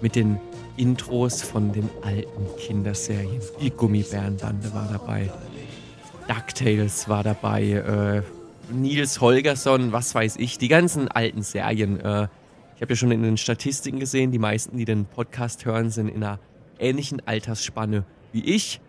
[0.00, 0.38] mit den
[0.76, 3.40] Intros von den alten Kinderserien.
[3.60, 5.30] Die Gummibärenbande war dabei.
[6.28, 7.62] DuckTales war dabei.
[7.62, 8.22] Äh,
[8.72, 10.58] Nils Holgersson, was weiß ich.
[10.58, 12.00] Die ganzen alten Serien.
[12.00, 12.28] Äh,
[12.76, 16.08] ich habe ja schon in den Statistiken gesehen, die meisten, die den Podcast hören, sind
[16.08, 16.40] in einer
[16.78, 18.80] ähnlichen Altersspanne wie ich.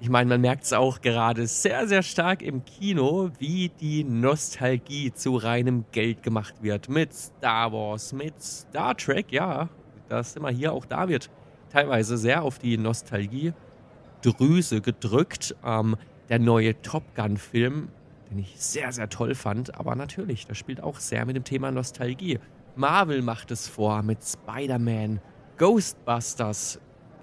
[0.00, 5.12] Ich meine, man merkt es auch gerade sehr, sehr stark im Kino, wie die Nostalgie
[5.12, 6.88] zu reinem Geld gemacht wird.
[6.88, 9.68] Mit Star Wars, mit Star Trek, ja.
[10.12, 11.30] Das immer hier, auch da wird
[11.70, 15.56] teilweise sehr auf die Nostalgie-Drüse gedrückt.
[15.64, 15.96] Ähm,
[16.28, 17.88] der neue Top Gun-Film,
[18.30, 21.70] den ich sehr, sehr toll fand, aber natürlich, das spielt auch sehr mit dem Thema
[21.70, 22.38] Nostalgie.
[22.76, 25.22] Marvel macht es vor mit Spider-Man.
[25.56, 26.78] Ghostbusters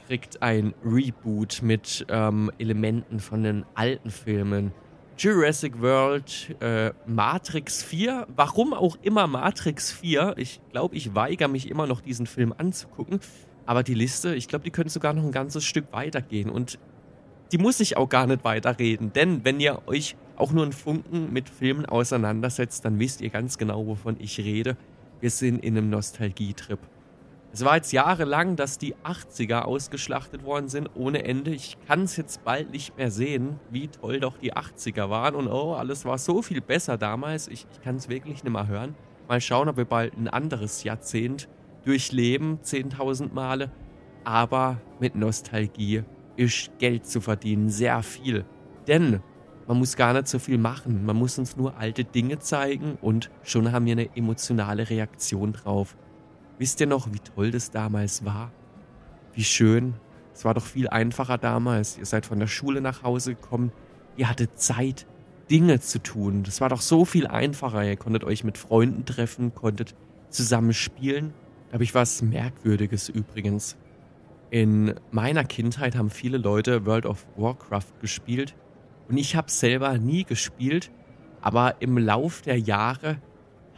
[0.07, 4.71] kriegt ein Reboot mit ähm, Elementen von den alten Filmen.
[5.19, 10.35] Jurassic World, äh, Matrix 4, warum auch immer Matrix 4.
[10.37, 13.19] Ich glaube, ich weigere mich immer noch, diesen Film anzugucken.
[13.65, 16.49] Aber die Liste, ich glaube, die könnte sogar noch ein ganzes Stück weitergehen.
[16.49, 16.79] Und
[17.51, 19.11] die muss ich auch gar nicht weiterreden.
[19.11, 23.57] Denn wenn ihr euch auch nur einen Funken mit Filmen auseinandersetzt, dann wisst ihr ganz
[23.57, 24.77] genau, wovon ich rede.
[25.19, 26.79] Wir sind in einem Nostalgietrip.
[27.51, 31.51] Es war jetzt jahrelang, dass die 80er ausgeschlachtet worden sind ohne Ende.
[31.51, 35.33] Ich kann es jetzt bald nicht mehr sehen, wie toll doch die 80er waren.
[35.33, 37.47] Und oh, alles war so viel besser damals.
[37.47, 38.95] Ich, ich kann es wirklich nicht mehr hören.
[39.27, 41.49] Mal schauen, ob wir bald ein anderes Jahrzehnt
[41.85, 43.71] durchleben, 10.000 Male.
[44.23, 46.03] Aber mit Nostalgie
[46.35, 48.45] ist Geld zu verdienen, sehr viel.
[48.87, 49.21] Denn
[49.67, 51.05] man muss gar nicht so viel machen.
[51.05, 55.95] Man muss uns nur alte Dinge zeigen und schon haben wir eine emotionale Reaktion drauf.
[56.59, 58.51] Wisst ihr noch, wie toll das damals war?
[59.33, 59.93] Wie schön.
[60.33, 61.97] Es war doch viel einfacher damals.
[61.97, 63.71] Ihr seid von der Schule nach Hause gekommen.
[64.17, 65.07] Ihr hattet Zeit,
[65.49, 66.43] Dinge zu tun.
[66.43, 67.83] Das war doch so viel einfacher.
[67.83, 69.95] Ihr konntet euch mit Freunden treffen, konntet
[70.29, 71.33] zusammen spielen.
[71.69, 73.77] Da habe ich was Merkwürdiges übrigens.
[74.49, 78.55] In meiner Kindheit haben viele Leute World of Warcraft gespielt
[79.07, 80.91] und ich habe selber nie gespielt,
[81.39, 83.17] aber im Lauf der Jahre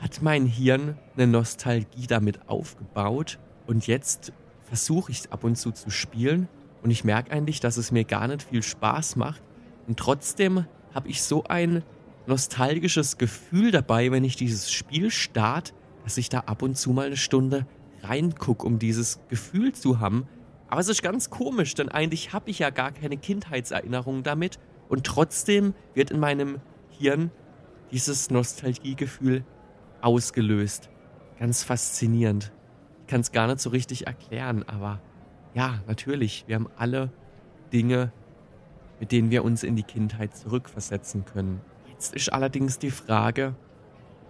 [0.01, 3.37] hat mein Hirn eine Nostalgie damit aufgebaut?
[3.67, 4.33] Und jetzt
[4.63, 6.47] versuche ich es ab und zu zu spielen.
[6.81, 9.43] Und ich merke eigentlich, dass es mir gar nicht viel Spaß macht.
[9.87, 11.83] Und trotzdem habe ich so ein
[12.25, 17.05] nostalgisches Gefühl dabei, wenn ich dieses Spiel start, dass ich da ab und zu mal
[17.05, 17.67] eine Stunde
[18.01, 20.27] reingucke, um dieses Gefühl zu haben.
[20.67, 24.57] Aber es ist ganz komisch, denn eigentlich habe ich ja gar keine Kindheitserinnerungen damit.
[24.89, 26.59] Und trotzdem wird in meinem
[26.89, 27.29] Hirn
[27.91, 29.43] dieses Nostalgiegefühl
[30.03, 30.89] ausgelöst.
[31.39, 32.51] Ganz faszinierend.
[33.01, 34.99] Ich kann es gar nicht so richtig erklären, aber
[35.53, 37.11] ja, natürlich, wir haben alle
[37.73, 38.11] Dinge,
[38.99, 41.61] mit denen wir uns in die Kindheit zurückversetzen können.
[41.89, 43.55] Jetzt ist allerdings die Frage,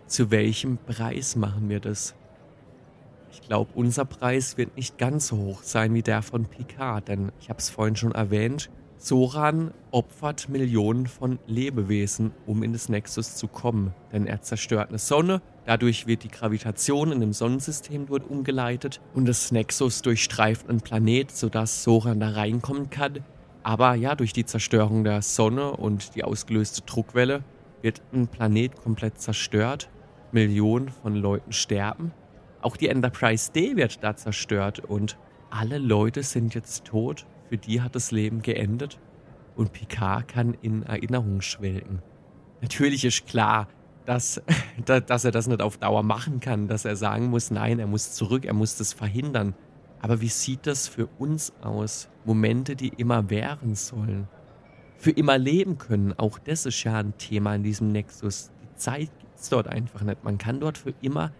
[0.08, 2.16] zu welchem Preis machen wir das?
[3.32, 7.32] Ich glaube, unser Preis wird nicht ganz so hoch sein wie der von Picard, denn
[7.40, 8.70] ich habe es vorhin schon erwähnt,
[9.04, 15.00] Soran opfert Millionen von Lebewesen, um in das Nexus zu kommen, denn er zerstört eine
[15.00, 20.82] Sonne, dadurch wird die Gravitation in dem Sonnensystem dort umgeleitet und das Nexus durchstreift einen
[20.82, 23.26] Planet, sodass Soran da reinkommen kann.
[23.64, 27.44] Aber ja, durch die Zerstörung der Sonne und die ausgelöste Druckwelle
[27.82, 29.90] wird ein Planet komplett zerstört,
[30.32, 32.12] Millionen von Leuten sterben.
[32.62, 35.18] Auch die Enterprise D wird da zerstört und
[35.50, 38.98] alle Leute sind jetzt tot für die hat das Leben geendet
[39.58, 42.02] und Picard kann in Erinnerung schwelgen.
[42.62, 43.68] Natürlich ist klar,
[44.06, 44.42] dass,
[44.86, 48.14] dass er das nicht auf Dauer machen kann, dass er sagen muss, nein, er muss
[48.14, 49.54] zurück, er muss das verhindern.
[50.00, 52.08] Aber wie sieht das für uns aus?
[52.24, 54.30] Momente, die immer währen sollen.
[54.98, 58.50] Für immer leben können, auch das ist ja ein Thema in diesem Nexus.
[58.64, 60.24] Die Zeit gibt es dort einfach nicht.
[60.24, 61.34] Man kann dort für immer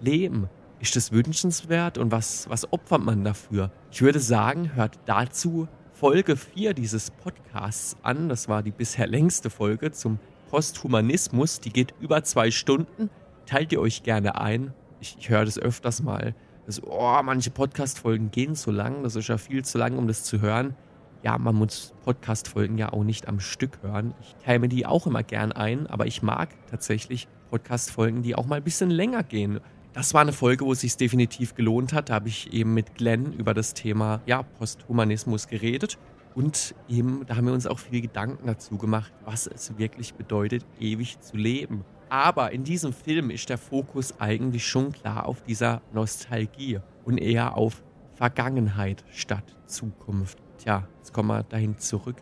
[0.00, 0.48] leben.
[0.82, 3.70] Ist das wünschenswert und was, was opfert man dafür?
[3.92, 8.28] Ich würde sagen, hört dazu Folge 4 dieses Podcasts an.
[8.28, 10.18] Das war die bisher längste Folge zum
[10.50, 11.60] Posthumanismus.
[11.60, 13.10] Die geht über zwei Stunden.
[13.46, 14.74] Teilt ihr euch gerne ein.
[14.98, 16.34] Ich, ich höre das öfters mal.
[16.66, 19.04] Dass, oh, manche Podcast-Folgen gehen so lang.
[19.04, 20.74] Das ist ja viel zu lang, um das zu hören.
[21.22, 24.14] Ja, man muss Podcast-Folgen ja auch nicht am Stück hören.
[24.20, 28.56] Ich teile die auch immer gern ein, aber ich mag tatsächlich Podcast-Folgen, die auch mal
[28.56, 29.60] ein bisschen länger gehen.
[29.92, 32.08] Das war eine Folge, wo es sich definitiv gelohnt hat.
[32.08, 35.98] Da habe ich eben mit Glenn über das Thema ja, Posthumanismus geredet.
[36.34, 40.64] Und eben, da haben wir uns auch viele Gedanken dazu gemacht, was es wirklich bedeutet,
[40.80, 41.84] ewig zu leben.
[42.08, 47.56] Aber in diesem Film ist der Fokus eigentlich schon klar auf dieser Nostalgie und eher
[47.56, 47.82] auf
[48.14, 50.38] Vergangenheit statt Zukunft.
[50.56, 52.16] Tja, jetzt kommen wir dahin zurück.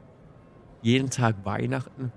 [0.83, 2.11] Jeden Tag Weihnachten.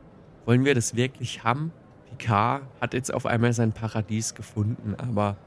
[0.45, 1.71] Wollen wir das wirklich haben?
[2.17, 5.37] Picard hat jetzt auf einmal sein Paradies gefunden, aber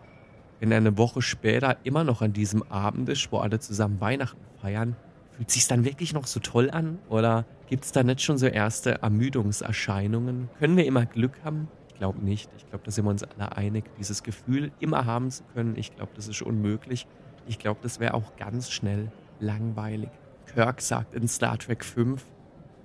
[0.61, 4.41] wenn er eine Woche später immer noch an diesem Abend ist, wo alle zusammen Weihnachten
[4.61, 4.97] feiern,
[5.33, 6.99] fühlt sich dann wirklich noch so toll an?
[7.09, 10.49] Oder gibt es da nicht schon so erste Ermüdungserscheinungen?
[10.59, 11.69] Können wir immer Glück haben?
[11.89, 12.51] Ich glaube nicht.
[12.57, 13.85] Ich glaube, da sind wir uns alle einig.
[13.99, 17.07] Dieses Gefühl immer haben zu können, ich glaube, das ist unmöglich.
[17.47, 20.11] Ich glaube, das wäre auch ganz schnell langweilig.
[20.53, 22.25] Kirk sagt in Star Trek 5,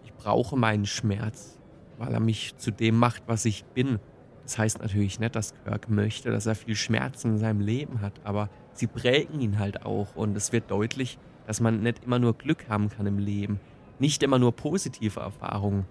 [0.03, 1.61] ich brauche meinen Schmerz
[2.01, 3.99] weil er mich zu dem macht, was ich bin.
[4.43, 8.13] Das heißt natürlich nicht, dass Kirk möchte, dass er viel Schmerz in seinem Leben hat,
[8.23, 12.37] aber sie prägen ihn halt auch und es wird deutlich, dass man nicht immer nur
[12.37, 13.59] Glück haben kann im Leben,
[13.99, 15.85] nicht immer nur positive Erfahrungen,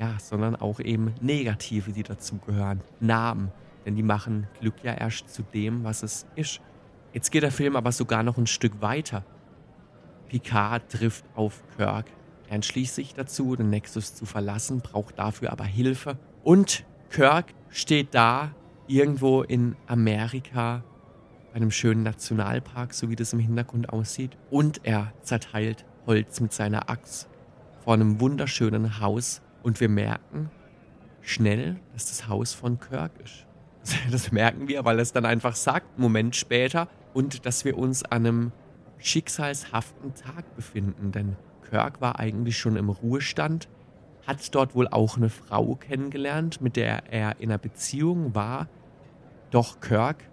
[0.00, 3.52] ja, sondern auch eben negative, die dazugehören, Namen,
[3.84, 6.60] denn die machen Glück ja erst zu dem, was es ist.
[7.12, 9.24] Jetzt geht der Film aber sogar noch ein Stück weiter.
[10.28, 12.06] Picard trifft auf Kirk
[12.50, 16.18] er entschließt sich dazu, den Nexus zu verlassen, braucht dafür aber Hilfe.
[16.42, 18.54] Und Kirk steht da
[18.86, 20.84] irgendwo in Amerika
[21.52, 24.36] einem schönen Nationalpark, so wie das im Hintergrund aussieht.
[24.48, 27.28] Und er zerteilt Holz mit seiner Axt
[27.82, 29.42] vor einem wunderschönen Haus.
[29.64, 30.50] Und wir merken
[31.20, 33.46] schnell, dass das Haus von Kirk ist.
[34.10, 36.86] Das merken wir, weil es dann einfach sagt, Moment später.
[37.12, 38.52] Und dass wir uns an einem
[38.98, 41.10] schicksalshaften Tag befinden.
[41.10, 41.36] Denn
[41.68, 43.68] Kirk war eigentlich schon im Ruhestand,
[44.26, 48.68] hat dort wohl auch eine Frau kennengelernt, mit der er in einer Beziehung war.
[49.50, 50.24] Doch Kirk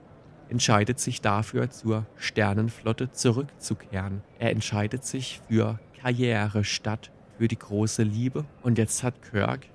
[0.49, 4.21] entscheidet sich dafür, zur Sternenflotte zurückzukehren.
[4.39, 8.45] Er entscheidet sich für Karriere statt für die große Liebe.
[8.61, 9.67] Und jetzt hat Kirk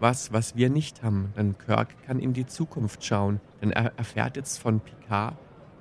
[0.00, 1.32] was, was wir nicht haben.
[1.36, 3.40] Denn Kirk kann in die Zukunft schauen.
[3.62, 5.36] Denn er erfährt jetzt von Picard,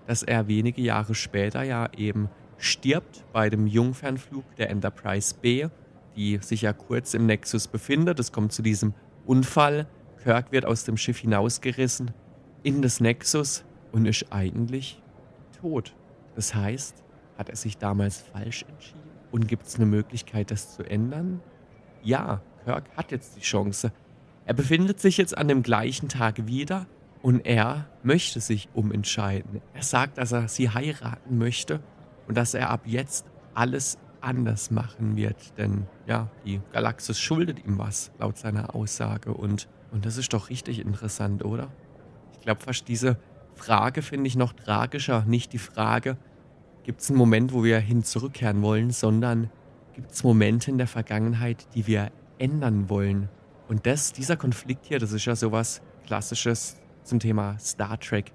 [0.07, 5.67] dass er wenige Jahre später ja eben stirbt bei dem Jungfernflug der Enterprise B,
[6.15, 8.19] die sich ja kurz im Nexus befindet.
[8.19, 8.93] Es kommt zu diesem
[9.25, 9.87] Unfall.
[10.23, 12.11] Kirk wird aus dem Schiff hinausgerissen
[12.63, 15.01] in das Nexus und ist eigentlich
[15.59, 15.95] tot.
[16.35, 17.03] Das heißt,
[17.37, 18.99] hat er sich damals falsch entschieden?
[19.31, 21.41] Und gibt es eine Möglichkeit, das zu ändern?
[22.03, 23.91] Ja, Kirk hat jetzt die Chance.
[24.45, 26.85] Er befindet sich jetzt an dem gleichen Tag wieder
[27.21, 29.61] und er möchte sich umentscheiden.
[29.73, 31.81] Er sagt, dass er sie heiraten möchte
[32.27, 35.57] und dass er ab jetzt alles anders machen wird.
[35.57, 39.33] Denn ja, die Galaxis schuldet ihm was, laut seiner Aussage.
[39.33, 41.69] Und, und das ist doch richtig interessant, oder?
[42.33, 43.17] Ich glaube, fast diese
[43.55, 45.23] Frage finde ich noch tragischer.
[45.25, 46.17] Nicht die Frage,
[46.83, 49.49] gibt es einen Moment, wo wir hin zurückkehren wollen, sondern
[49.93, 53.29] gibt es Momente in der Vergangenheit, die wir ändern wollen.
[53.67, 58.33] Und das, dieser Konflikt hier, das ist ja sowas Klassisches zum Thema Star Trek.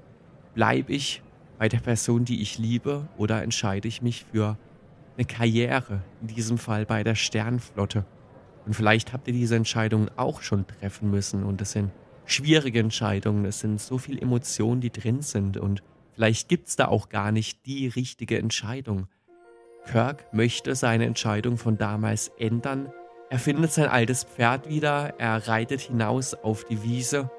[0.54, 1.22] Bleibe ich
[1.58, 4.56] bei der Person, die ich liebe, oder entscheide ich mich für
[5.18, 8.06] eine Karriere, in diesem Fall bei der Sternflotte.
[8.64, 11.90] Und vielleicht habt ihr diese Entscheidungen auch schon treffen müssen und es sind
[12.24, 16.86] schwierige Entscheidungen, es sind so viele Emotionen, die drin sind und vielleicht gibt es da
[16.86, 19.08] auch gar nicht die richtige Entscheidung.
[19.86, 22.92] Kirk möchte seine Entscheidung von damals ändern.
[23.30, 27.30] Er findet sein altes Pferd wieder, er reitet hinaus auf die Wiese.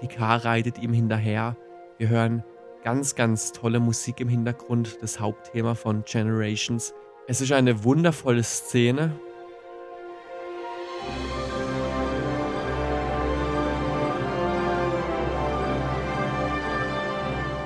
[0.00, 1.56] Picard reitet ihm hinterher.
[1.98, 2.42] Wir hören
[2.82, 6.94] ganz, ganz tolle Musik im Hintergrund, das Hauptthema von Generations.
[7.30, 9.12] Es ist eine wundervolle Szene.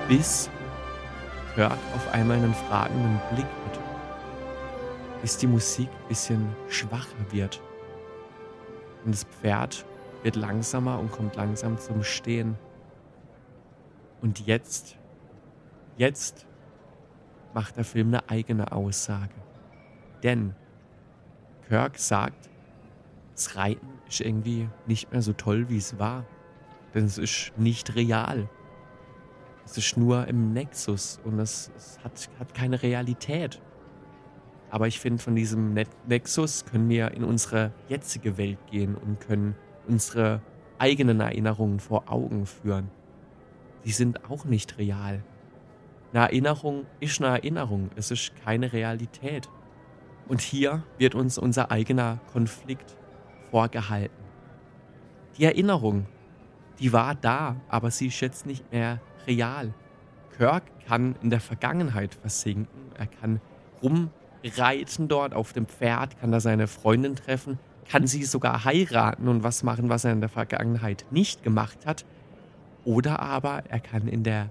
[0.06, 0.50] Bis
[1.54, 3.80] Kirk auf einmal einen fragenden Blick hat.
[5.22, 7.62] Bis die Musik ein bisschen schwacher wird.
[9.06, 9.86] Und das Pferd
[10.22, 12.58] wird langsamer und kommt langsam zum Stehen.
[14.20, 14.98] Und jetzt
[15.96, 16.46] Jetzt
[17.54, 19.43] macht der Film eine eigene Aussage.
[20.24, 20.54] Denn
[21.68, 22.50] Kirk sagt,
[23.34, 26.24] das Reiten ist irgendwie nicht mehr so toll, wie es war.
[26.94, 28.48] Denn es ist nicht real.
[29.64, 33.60] Es ist nur im Nexus und es, es hat, hat keine Realität.
[34.70, 35.74] Aber ich finde, von diesem
[36.06, 39.54] Nexus können wir in unsere jetzige Welt gehen und können
[39.86, 40.42] unsere
[40.78, 42.90] eigenen Erinnerungen vor Augen führen.
[43.84, 45.22] Die sind auch nicht real.
[46.12, 49.48] Eine Erinnerung ist eine Erinnerung, es ist keine Realität.
[50.26, 52.96] Und hier wird uns unser eigener Konflikt
[53.50, 54.24] vorgehalten.
[55.36, 56.06] Die Erinnerung,
[56.78, 59.74] die war da, aber sie ist jetzt nicht mehr real.
[60.36, 63.40] Kirk kann in der Vergangenheit versinken, er kann
[63.82, 67.58] rumreiten dort auf dem Pferd, kann da seine Freundin treffen,
[67.88, 72.04] kann sie sogar heiraten und was machen, was er in der Vergangenheit nicht gemacht hat.
[72.84, 74.50] Oder aber er kann in der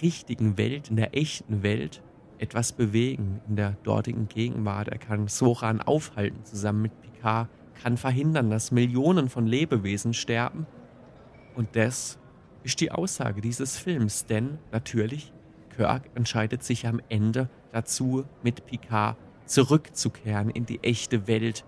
[0.00, 2.02] richtigen Welt, in der echten Welt
[2.42, 4.88] etwas bewegen, in der dortigen Gegenwart.
[4.88, 7.48] Er kann Soran aufhalten zusammen mit Picard,
[7.80, 10.66] kann verhindern, dass Millionen von Lebewesen sterben.
[11.54, 12.18] Und das
[12.64, 15.32] ist die Aussage dieses Films, denn natürlich,
[15.76, 21.64] Kirk entscheidet sich am Ende dazu, mit Picard zurückzukehren in die echte Welt,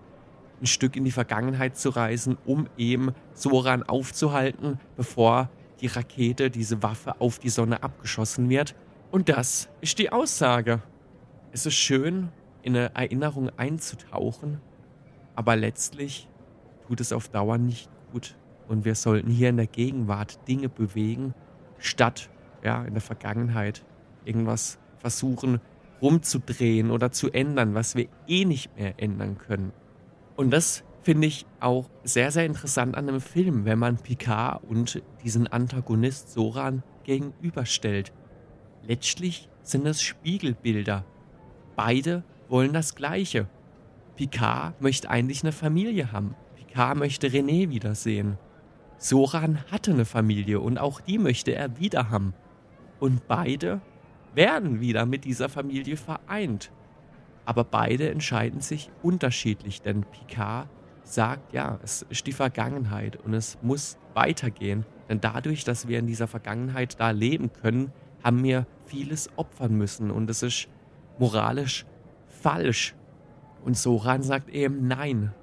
[0.61, 6.83] ein Stück in die Vergangenheit zu reisen, um eben Soran aufzuhalten, bevor die Rakete, diese
[6.83, 8.75] Waffe auf die Sonne abgeschossen wird.
[9.15, 10.81] Und das ist die Aussage.
[11.53, 14.59] Es ist schön, in eine Erinnerung einzutauchen,
[15.35, 16.27] aber letztlich
[16.85, 18.35] tut es auf Dauer nicht gut.
[18.67, 21.33] Und wir sollten hier in der Gegenwart Dinge bewegen,
[21.77, 22.29] statt
[22.61, 23.85] ja, in der Vergangenheit
[24.25, 25.61] irgendwas versuchen
[26.01, 29.71] rumzudrehen oder zu ändern, was wir eh nicht mehr ändern können.
[30.35, 35.01] Und das finde ich auch sehr, sehr interessant an einem Film, wenn man Picard und
[35.23, 38.11] diesen Antagonist Soran gegenüberstellt.
[38.87, 41.05] Letztlich sind es Spiegelbilder.
[41.75, 43.47] Beide wollen das Gleiche.
[44.15, 46.35] Picard möchte eigentlich eine Familie haben.
[46.55, 48.37] Picard möchte René wiedersehen.
[48.97, 52.33] Soran hatte eine Familie und auch die möchte er wieder haben.
[52.99, 53.81] Und beide
[54.35, 56.71] werden wieder mit dieser Familie vereint.
[57.45, 60.69] Aber beide entscheiden sich unterschiedlich, denn Picard
[61.03, 64.85] sagt, ja, es ist die Vergangenheit und es muss weitergehen.
[65.09, 67.91] Denn dadurch, dass wir in dieser Vergangenheit da leben können,
[68.23, 70.67] haben wir vieles opfern müssen und es ist
[71.19, 71.85] moralisch
[72.27, 72.95] falsch.
[73.63, 75.33] Und Soran sagt eben nein.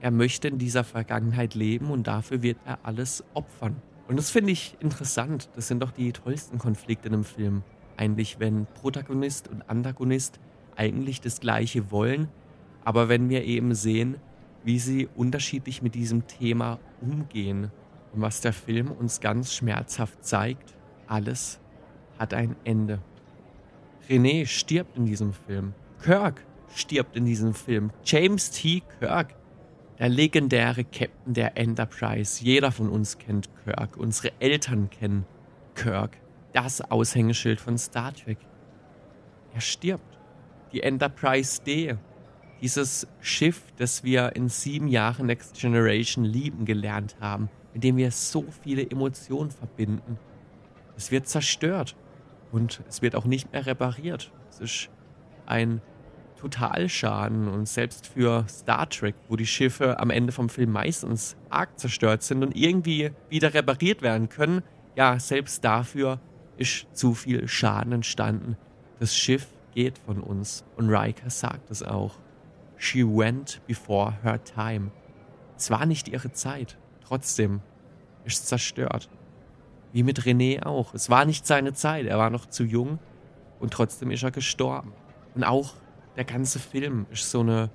[0.00, 3.76] Er möchte in dieser Vergangenheit leben und dafür wird er alles opfern.
[4.08, 5.50] Und das finde ich interessant.
[5.54, 7.62] Das sind doch die tollsten Konflikte in einem Film.
[7.96, 10.40] Eigentlich, wenn Protagonist und Antagonist
[10.74, 12.28] eigentlich das Gleiche wollen,
[12.84, 14.16] aber wenn wir eben sehen,
[14.64, 17.70] wie sie unterschiedlich mit diesem Thema umgehen
[18.12, 20.74] und was der Film uns ganz schmerzhaft zeigt,
[21.06, 21.60] alles
[22.20, 23.00] hat ein Ende.
[24.08, 25.72] René stirbt in diesem Film.
[26.02, 27.90] Kirk stirbt in diesem Film.
[28.04, 28.82] James T.
[28.98, 29.34] Kirk,
[29.98, 32.44] der legendäre Captain der Enterprise.
[32.44, 33.96] Jeder von uns kennt Kirk.
[33.96, 35.24] Unsere Eltern kennen
[35.74, 36.18] Kirk.
[36.52, 38.38] Das Aushängeschild von Star Trek.
[39.54, 40.18] Er stirbt.
[40.72, 41.96] Die Enterprise D
[42.60, 48.10] dieses Schiff, das wir in sieben Jahren Next Generation lieben gelernt haben, mit dem wir
[48.10, 50.18] so viele Emotionen verbinden,
[50.94, 51.96] es wird zerstört
[52.52, 54.32] und es wird auch nicht mehr repariert.
[54.50, 54.90] Es ist
[55.46, 55.80] ein
[56.36, 61.78] Totalschaden und selbst für Star Trek, wo die Schiffe am Ende vom Film meistens arg
[61.78, 64.62] zerstört sind und irgendwie wieder repariert werden können,
[64.96, 66.18] ja, selbst dafür
[66.56, 68.56] ist zu viel Schaden entstanden.
[68.98, 72.16] Das Schiff geht von uns und Riker sagt es auch.
[72.76, 74.90] She went before her time.
[75.56, 76.78] Es war nicht ihre Zeit.
[77.04, 77.60] Trotzdem
[78.24, 79.10] ist zerstört.
[79.92, 80.94] Wie mit René auch.
[80.94, 82.06] Es war nicht seine Zeit.
[82.06, 82.98] Er war noch zu jung
[83.58, 84.92] und trotzdem ist er gestorben.
[85.34, 85.74] Und auch
[86.16, 87.70] der ganze Film ist so eine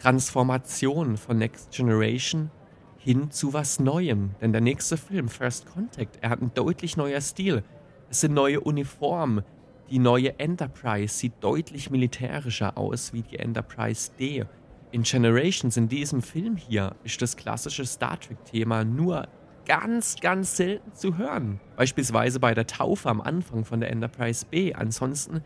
[0.00, 2.50] Transformation von Next Generation
[2.98, 4.30] hin zu was Neuem.
[4.40, 7.62] Denn der nächste Film, First Contact, er hat einen deutlich neuer Stil.
[8.10, 9.42] Es sind neue Uniformen,
[9.90, 14.44] die neue Enterprise sieht deutlich militärischer aus wie die Enterprise D.
[14.92, 19.28] In Generations, in diesem Film hier, ist das klassische Star Trek-Thema nur
[19.64, 21.60] ganz, ganz selten zu hören.
[21.76, 24.74] Beispielsweise bei der Taufe am Anfang von der Enterprise B.
[24.74, 25.42] Ansonsten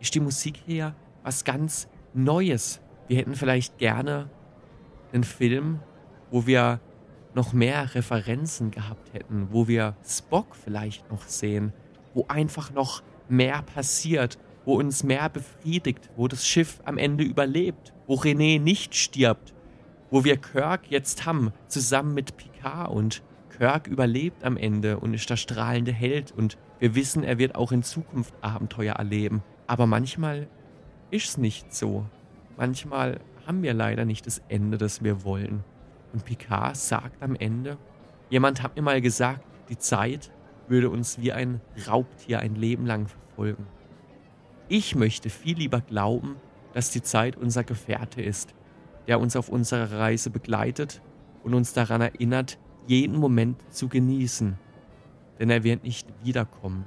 [0.00, 2.80] ist die Musik hier was ganz Neues.
[3.08, 4.28] Wir hätten vielleicht gerne
[5.12, 5.80] einen Film,
[6.30, 6.80] wo wir
[7.34, 11.72] noch mehr Referenzen gehabt hätten, wo wir Spock vielleicht noch sehen,
[12.14, 17.92] wo einfach noch mehr passiert, wo uns mehr befriedigt, wo das Schiff am Ende überlebt,
[18.06, 19.54] wo René nicht stirbt,
[20.10, 23.22] wo wir Kirk jetzt haben, zusammen mit Picard und
[23.60, 27.72] Kirk überlebt am Ende und ist der strahlende Held und wir wissen, er wird auch
[27.72, 29.42] in Zukunft Abenteuer erleben.
[29.66, 30.48] Aber manchmal
[31.10, 32.06] ist es nicht so.
[32.56, 35.62] Manchmal haben wir leider nicht das Ende, das wir wollen.
[36.14, 37.76] Und Picard sagt am Ende,
[38.30, 40.32] jemand hat mir mal gesagt, die Zeit
[40.66, 43.66] würde uns wie ein Raubtier ein Leben lang verfolgen.
[44.70, 46.36] Ich möchte viel lieber glauben,
[46.72, 48.54] dass die Zeit unser Gefährte ist,
[49.06, 51.02] der uns auf unserer Reise begleitet
[51.42, 54.58] und uns daran erinnert, jeden Moment zu genießen,
[55.38, 56.84] denn er wird nicht wiederkommen.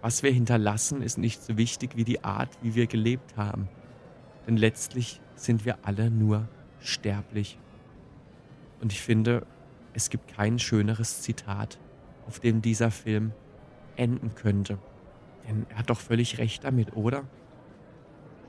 [0.00, 3.68] Was wir hinterlassen, ist nicht so wichtig wie die Art, wie wir gelebt haben,
[4.46, 6.48] denn letztlich sind wir alle nur
[6.80, 7.58] sterblich.
[8.80, 9.46] Und ich finde,
[9.94, 11.78] es gibt kein schöneres Zitat,
[12.26, 13.32] auf dem dieser Film
[13.96, 14.78] enden könnte.
[15.46, 17.24] Denn er hat doch völlig recht damit, oder?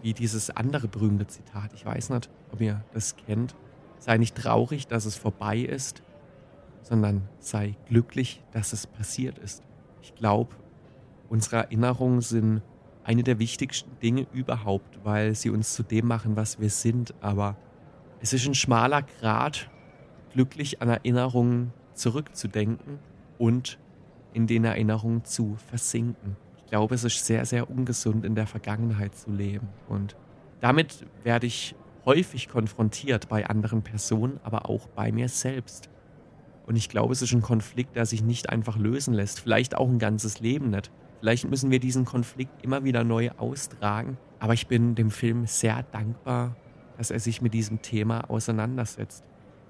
[0.02, 3.56] Wie dieses andere berühmte Zitat, ich weiß nicht, ob ihr das kennt.
[4.00, 6.04] Sei nicht traurig, dass es vorbei ist,
[6.84, 9.64] sondern sei glücklich, dass es passiert ist.
[10.02, 10.56] Ich glaube,
[11.30, 12.62] unsere Erinnerungen sind
[13.04, 17.14] eine der wichtigsten Dinge überhaupt, weil sie uns zu dem machen, was wir sind.
[17.22, 17.58] Aber
[18.22, 19.70] es ist ein schmaler Grad,
[20.32, 23.00] glücklich an Erinnerungen zurückzudenken
[23.38, 23.80] und
[24.34, 26.38] in den Erinnerungen zu versinken.
[26.58, 29.68] Ich glaube, es ist sehr, sehr ungesund, in der Vergangenheit zu leben.
[29.88, 30.16] Und
[30.60, 31.76] damit werde ich
[32.06, 35.90] häufig konfrontiert bei anderen Personen, aber auch bei mir selbst.
[36.66, 39.40] Und ich glaube, es ist ein Konflikt, der sich nicht einfach lösen lässt.
[39.40, 40.92] Vielleicht auch ein ganzes Leben nicht.
[41.20, 44.18] Vielleicht müssen wir diesen Konflikt immer wieder neu austragen.
[44.40, 46.56] Aber ich bin dem Film sehr dankbar,
[46.98, 49.24] dass er sich mit diesem Thema auseinandersetzt.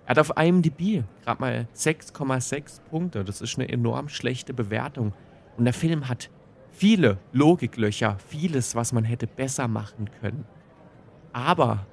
[0.05, 3.23] Er hat auf IMDb gerade mal 6,6 Punkte.
[3.23, 5.13] Das ist eine enorm schlechte Bewertung.
[5.57, 6.29] Und der Film hat
[6.71, 10.45] viele Logiklöcher, vieles, was man hätte besser machen können.
[11.31, 11.85] Aber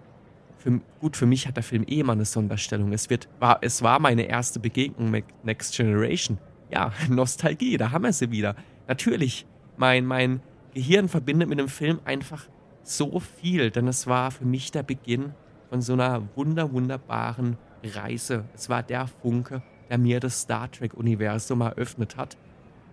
[0.60, 2.92] für, gut, für mich hat der Film eh immer eine Sonderstellung.
[2.92, 6.38] Es, wird, war, es war meine erste Begegnung mit Next Generation.
[6.70, 8.54] Ja, Nostalgie, da haben wir sie wieder.
[8.86, 9.46] Natürlich,
[9.76, 10.40] mein, mein
[10.74, 12.46] Gehirn verbindet mit dem Film einfach
[12.82, 15.32] so viel, denn es war für mich der Beginn
[15.70, 18.44] von so einer wunder, wunderbaren Reise.
[18.54, 22.36] Es war der Funke, der mir das Star Trek-Universum eröffnet hat.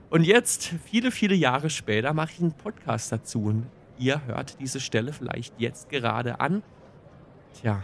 [0.09, 3.43] Und jetzt, viele, viele Jahre später, mache ich einen Podcast dazu.
[3.43, 6.63] Und ihr hört diese Stelle vielleicht jetzt gerade an.
[7.61, 7.83] Tja,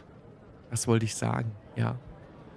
[0.69, 1.51] was wollte ich sagen?
[1.75, 1.97] Ja,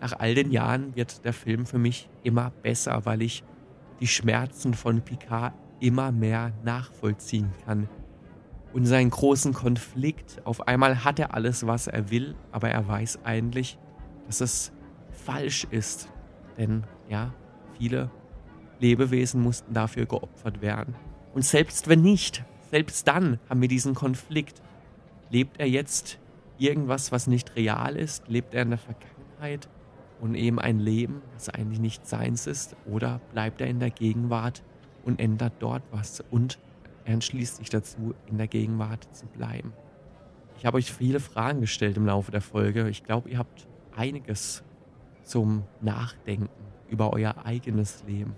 [0.00, 3.42] nach all den Jahren wird der Film für mich immer besser, weil ich
[4.00, 7.88] die Schmerzen von Picard immer mehr nachvollziehen kann.
[8.74, 13.20] Und seinen großen Konflikt, auf einmal hat er alles, was er will, aber er weiß
[13.24, 13.78] eigentlich,
[14.26, 14.72] dass es
[15.10, 16.10] falsch ist.
[16.58, 17.32] Denn ja,
[17.78, 18.10] viele
[18.78, 20.94] Lebewesen mussten dafür geopfert werden.
[21.32, 24.60] Und selbst wenn nicht, selbst dann haben wir diesen Konflikt.
[25.30, 26.18] Lebt er jetzt
[26.58, 28.28] irgendwas, was nicht real ist?
[28.28, 29.68] Lebt er in der Vergangenheit
[30.20, 32.76] und eben ein Leben, das eigentlich nicht seins ist?
[32.86, 34.62] Oder bleibt er in der Gegenwart
[35.04, 36.22] und ändert dort was?
[36.30, 36.58] Und
[37.04, 39.72] entschließt sich dazu, in der Gegenwart zu bleiben.
[40.58, 42.88] Ich habe euch viele Fragen gestellt im Laufe der Folge.
[42.88, 44.64] Ich glaube, ihr habt einiges
[45.22, 46.48] zum Nachdenken
[46.88, 48.34] über euer eigenes Leben.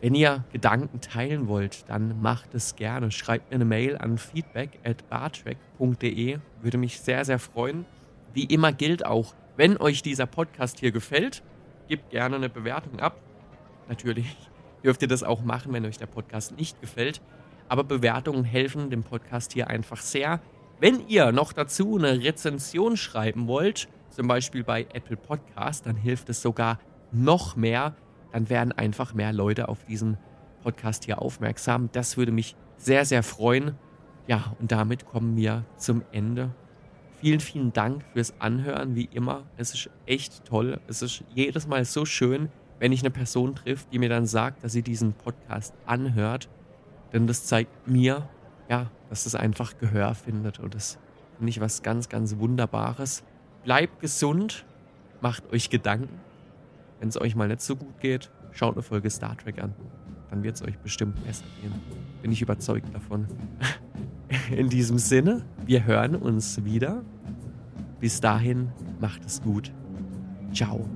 [0.00, 3.10] Wenn ihr Gedanken teilen wollt, dann macht es gerne.
[3.10, 6.38] Schreibt mir eine Mail an feedback at bartrack.de.
[6.60, 7.86] Würde mich sehr, sehr freuen.
[8.34, 11.42] Wie immer gilt auch, wenn euch dieser Podcast hier gefällt,
[11.88, 13.18] gebt gerne eine Bewertung ab.
[13.88, 14.36] Natürlich
[14.84, 17.22] dürft ihr das auch machen, wenn euch der Podcast nicht gefällt.
[17.68, 20.40] Aber Bewertungen helfen dem Podcast hier einfach sehr.
[20.78, 26.28] Wenn ihr noch dazu eine Rezension schreiben wollt, zum Beispiel bei Apple Podcast, dann hilft
[26.28, 26.78] es sogar
[27.12, 27.96] noch mehr.
[28.36, 30.18] Dann werden einfach mehr Leute auf diesen
[30.62, 31.88] Podcast hier aufmerksam.
[31.92, 33.76] Das würde mich sehr, sehr freuen.
[34.26, 36.50] Ja, und damit kommen wir zum Ende.
[37.18, 39.44] Vielen, vielen Dank fürs Anhören, wie immer.
[39.56, 40.78] Es ist echt toll.
[40.86, 44.62] Es ist jedes Mal so schön, wenn ich eine Person trifft, die mir dann sagt,
[44.62, 46.50] dass sie diesen Podcast anhört.
[47.14, 48.28] Denn das zeigt mir,
[48.68, 50.60] ja, dass es einfach Gehör findet.
[50.60, 50.98] Und das
[51.38, 53.24] finde ich was ganz, ganz Wunderbares
[53.64, 54.66] bleibt gesund,
[55.22, 56.20] macht euch Gedanken.
[57.00, 59.74] Wenn es euch mal nicht so gut geht, schaut eine Folge Star Trek an.
[60.30, 61.72] Dann wird es euch bestimmt besser gehen.
[62.22, 63.26] Bin ich überzeugt davon.
[64.50, 67.02] In diesem Sinne, wir hören uns wieder.
[68.00, 68.70] Bis dahin,
[69.00, 69.72] macht es gut.
[70.52, 70.88] Ciao.